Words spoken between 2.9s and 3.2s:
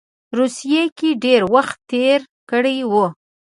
وو.